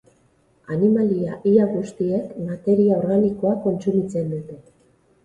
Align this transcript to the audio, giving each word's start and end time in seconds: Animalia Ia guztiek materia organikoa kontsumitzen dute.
Animalia 0.75 1.35
Ia 1.51 1.67
guztiek 1.73 2.31
materia 2.47 2.97
organikoa 3.03 3.53
kontsumitzen 3.67 4.33
dute. 4.37 4.59